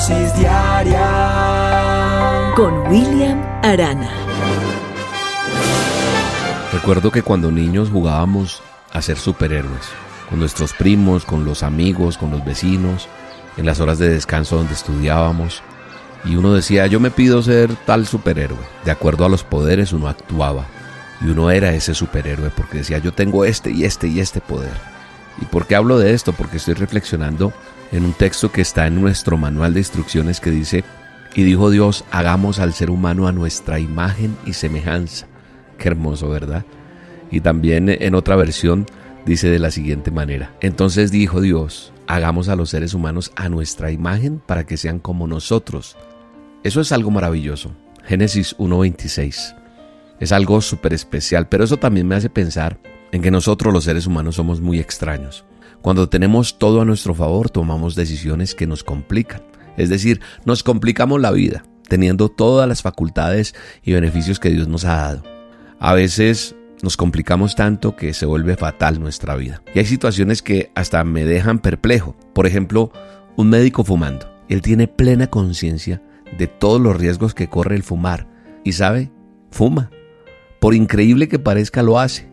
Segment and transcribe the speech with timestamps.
[0.00, 1.04] dosis diaria
[2.56, 4.08] con William Arana.
[6.72, 8.62] Recuerdo que cuando niños jugábamos
[8.94, 9.90] a ser superhéroes,
[10.30, 13.08] con nuestros primos, con los amigos, con los vecinos,
[13.58, 15.62] en las horas de descanso donde estudiábamos,
[16.24, 18.56] y uno decía, yo me pido ser tal superhéroe.
[18.86, 20.64] De acuerdo a los poderes uno actuaba,
[21.20, 24.72] y uno era ese superhéroe porque decía, yo tengo este y este y este poder.
[25.42, 26.32] ¿Y por qué hablo de esto?
[26.32, 27.52] Porque estoy reflexionando
[27.92, 30.84] en un texto que está en nuestro manual de instrucciones que dice,
[31.34, 35.26] y dijo Dios, hagamos al ser humano a nuestra imagen y semejanza.
[35.78, 36.64] Qué hermoso, ¿verdad?
[37.30, 38.86] Y también en otra versión
[39.24, 40.52] dice de la siguiente manera.
[40.60, 45.26] Entonces dijo Dios, hagamos a los seres humanos a nuestra imagen para que sean como
[45.26, 45.96] nosotros.
[46.64, 47.72] Eso es algo maravilloso.
[48.04, 49.56] Génesis 1.26.
[50.18, 52.78] Es algo súper especial, pero eso también me hace pensar
[53.12, 55.44] en que nosotros los seres humanos somos muy extraños.
[55.82, 59.42] Cuando tenemos todo a nuestro favor, tomamos decisiones que nos complican.
[59.76, 64.84] Es decir, nos complicamos la vida, teniendo todas las facultades y beneficios que Dios nos
[64.84, 65.22] ha dado.
[65.78, 69.62] A veces nos complicamos tanto que se vuelve fatal nuestra vida.
[69.74, 72.14] Y hay situaciones que hasta me dejan perplejo.
[72.34, 72.92] Por ejemplo,
[73.36, 74.30] un médico fumando.
[74.50, 76.02] Él tiene plena conciencia
[76.36, 78.28] de todos los riesgos que corre el fumar.
[78.64, 79.10] Y sabe,
[79.50, 79.90] fuma.
[80.60, 82.28] Por increíble que parezca, lo hace.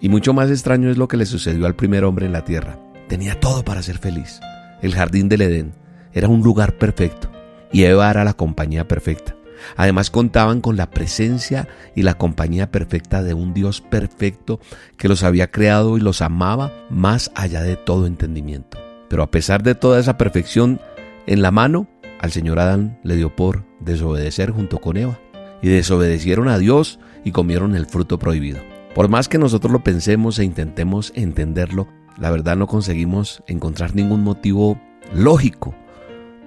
[0.00, 2.78] Y mucho más extraño es lo que le sucedió al primer hombre en la tierra.
[3.12, 4.40] Tenía todo para ser feliz.
[4.80, 5.74] El jardín del Edén
[6.14, 7.30] era un lugar perfecto.
[7.70, 9.36] Y Eva era la compañía perfecta.
[9.76, 14.60] Además contaban con la presencia y la compañía perfecta de un Dios perfecto
[14.96, 18.78] que los había creado y los amaba más allá de todo entendimiento.
[19.10, 20.80] Pero a pesar de toda esa perfección
[21.26, 21.88] en la mano,
[22.18, 25.20] al Señor Adán le dio por desobedecer junto con Eva.
[25.60, 28.60] Y desobedecieron a Dios y comieron el fruto prohibido.
[28.94, 31.88] Por más que nosotros lo pensemos e intentemos entenderlo,
[32.18, 34.80] la verdad no conseguimos encontrar ningún motivo
[35.14, 35.74] lógico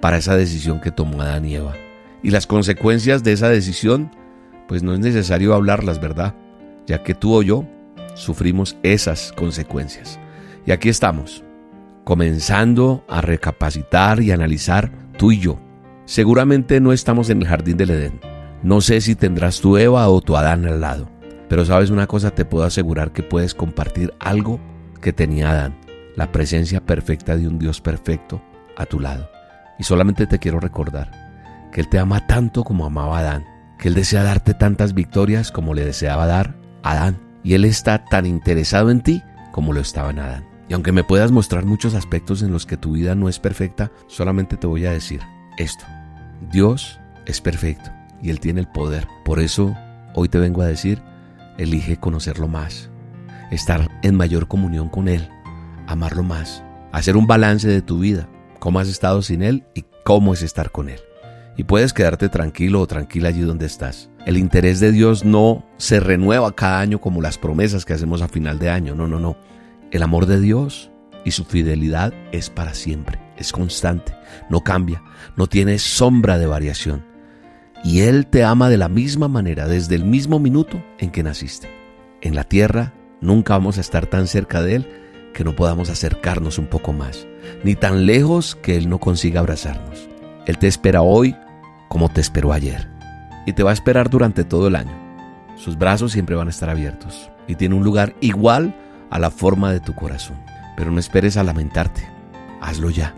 [0.00, 1.74] para esa decisión que tomó Adán y Eva.
[2.22, 4.10] Y las consecuencias de esa decisión,
[4.68, 6.34] pues no es necesario hablarlas, ¿verdad?
[6.86, 7.64] Ya que tú o yo
[8.14, 10.18] sufrimos esas consecuencias.
[10.64, 11.44] Y aquí estamos,
[12.04, 15.58] comenzando a recapacitar y analizar tú y yo.
[16.04, 18.20] Seguramente no estamos en el jardín del Edén.
[18.62, 21.08] No sé si tendrás tu Eva o tu Adán al lado.
[21.48, 24.60] Pero sabes una cosa, te puedo asegurar que puedes compartir algo
[25.06, 25.76] que tenía Adán.
[26.16, 28.42] La presencia perfecta de un Dios perfecto
[28.76, 29.30] a tu lado.
[29.78, 31.12] Y solamente te quiero recordar
[31.70, 33.44] que Él te ama tanto como amaba Adán,
[33.78, 38.26] que Él desea darte tantas victorias como le deseaba dar Adán, y Él está tan
[38.26, 39.22] interesado en ti
[39.52, 40.44] como lo estaba en Adán.
[40.68, 43.92] Y aunque me puedas mostrar muchos aspectos en los que tu vida no es perfecta,
[44.08, 45.20] solamente te voy a decir
[45.56, 45.84] esto.
[46.50, 49.06] Dios es perfecto y Él tiene el poder.
[49.24, 49.76] Por eso
[50.14, 51.00] hoy te vengo a decir,
[51.58, 52.90] elige conocerlo más,
[53.50, 55.28] estar en mayor comunión con Él,
[55.86, 60.34] amarlo más, hacer un balance de tu vida, cómo has estado sin Él y cómo
[60.34, 61.00] es estar con Él
[61.56, 64.10] y puedes quedarte tranquilo o tranquila allí donde estás.
[64.26, 68.28] El interés de Dios no se renueva cada año como las promesas que hacemos a
[68.28, 69.36] final de año, no, no, no.
[69.90, 70.90] El amor de Dios
[71.24, 74.14] y su fidelidad es para siempre, es constante,
[74.50, 75.02] no cambia,
[75.36, 77.04] no tiene sombra de variación.
[77.84, 81.68] Y Él te ama de la misma manera desde el mismo minuto en que naciste.
[82.20, 84.86] En la tierra nunca vamos a estar tan cerca de Él
[85.34, 87.26] que no podamos acercarnos un poco más,
[87.62, 90.08] ni tan lejos que Él no consiga abrazarnos.
[90.46, 91.36] Él te espera hoy
[91.88, 92.88] como te esperó ayer.
[93.46, 94.92] Y te va a esperar durante todo el año.
[95.56, 98.74] Sus brazos siempre van a estar abiertos y tiene un lugar igual
[99.10, 100.36] a la forma de tu corazón.
[100.76, 102.06] Pero no esperes a lamentarte,
[102.60, 103.14] hazlo ya.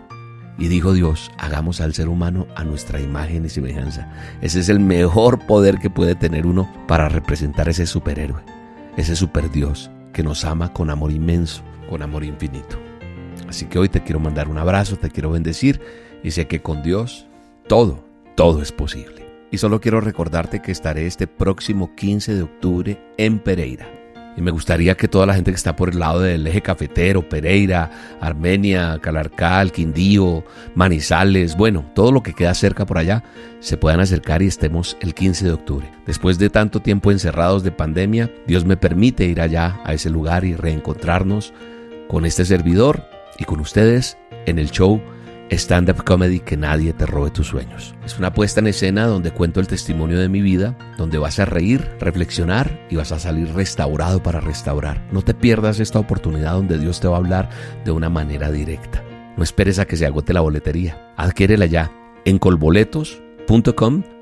[0.57, 4.09] Y dijo Dios, hagamos al ser humano a nuestra imagen y semejanza.
[4.41, 8.41] Ese es el mejor poder que puede tener uno para representar ese superhéroe,
[8.99, 12.77] ese super Dios que nos ama con amor inmenso, con amor infinito.
[13.47, 15.79] Así que hoy te quiero mandar un abrazo, te quiero bendecir
[16.23, 17.25] y sé que con Dios
[17.67, 18.03] todo
[18.39, 19.27] todo es posible.
[19.51, 23.98] Y solo quiero recordarte que estaré este próximo 15 de octubre en Pereira.
[24.39, 27.27] Y me gustaría que toda la gente que está por el lado del eje cafetero,
[27.27, 27.91] Pereira,
[28.21, 30.45] Armenia, Calarcal, Quindío,
[30.75, 33.21] Manizales, bueno, todo lo que queda cerca por allá,
[33.59, 35.91] se puedan acercar y estemos el 15 de octubre.
[36.05, 40.45] Después de tanto tiempo encerrados de pandemia, Dios me permite ir allá a ese lugar
[40.45, 41.53] y reencontrarnos
[42.07, 43.03] con este servidor
[43.39, 45.01] y con ustedes en el show
[45.51, 47.95] Stand-up Comedy Que Nadie Te Robe Tus Sueños.
[48.05, 51.45] Es una puesta en escena donde cuento el testimonio de mi vida, donde vas a
[51.45, 55.07] reír, reflexionar y vas a salir restaurado para restaurar.
[55.11, 57.49] No te pierdas esta oportunidad donde Dios te va a hablar
[57.85, 59.03] de una manera directa.
[59.37, 61.13] No esperes a que se agote la boletería.
[61.17, 61.91] Adquiérela ya
[62.25, 62.39] en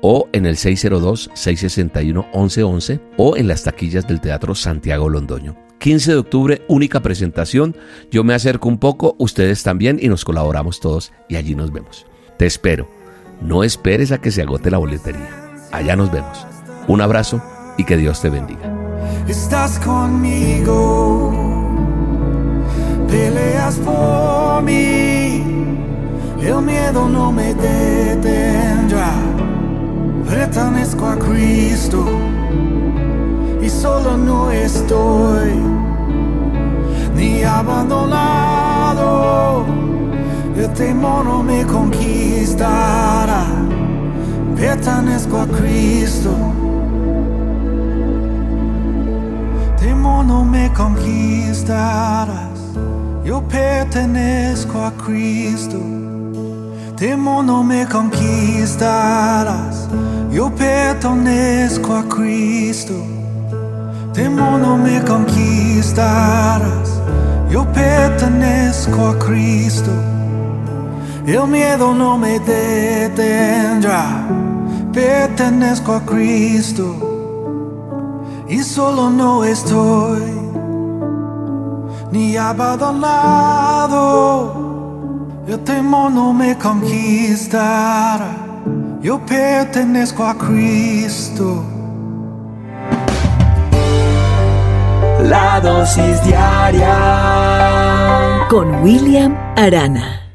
[0.00, 5.56] o en el 602-661-1111 o en las taquillas del Teatro Santiago Londoño.
[5.78, 7.74] 15 de octubre, única presentación.
[8.10, 12.06] Yo me acerco un poco, ustedes también y nos colaboramos todos y allí nos vemos.
[12.36, 12.88] Te espero.
[13.40, 15.30] No esperes a que se agote la boletería.
[15.72, 16.46] Allá nos vemos.
[16.88, 17.40] Un abrazo
[17.76, 18.74] y que Dios te bendiga.
[19.28, 21.32] Estás conmigo,
[23.08, 25.44] peleas por mí,
[26.42, 27.97] el miedo no me detendrá.
[30.28, 32.04] Pertenezco a Cristo
[33.62, 35.54] y solo no estoy
[37.16, 38.98] ni abandonado.
[40.54, 43.46] El temor no me conquistará.
[44.54, 46.36] Pertenezco a Cristo.
[49.80, 52.58] Temor no me conquistarás.
[53.24, 55.97] Yo pertenezco a Cristo.
[56.98, 59.88] Temor no me conquistarás.
[60.32, 62.94] Yo pertenezco a Cristo.
[64.12, 67.00] Temor no me conquistarás.
[67.48, 69.92] Yo pertenezco a Cristo.
[71.24, 74.26] El miedo no me detendrá.
[74.92, 76.96] Pertenezco a Cristo.
[78.48, 80.32] Y solo no estoy
[82.10, 84.67] ni abandonado.
[85.48, 88.36] El temor no me conquistará.
[89.00, 91.64] Yo pertenezco a Cristo.
[95.22, 96.96] La dosis diaria
[98.50, 100.27] con William Arana.